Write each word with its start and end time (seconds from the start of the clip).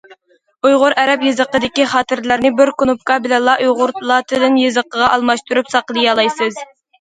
ئۇيغۇر 0.67 0.93
ئەرەب 1.01 1.25
يېزىقىدىكى 1.25 1.85
خاتىرىلەرنى 1.91 2.51
بىر 2.61 2.71
كۇنۇپكا 2.79 3.19
بىلەنلا 3.27 3.55
ئۇيغۇر 3.67 3.93
لاتىن 4.13 4.57
يېزىقىغا 4.63 5.11
ئالماشتۇرۇپ 5.19 5.71
ساقلىيالايسىز. 5.77 6.61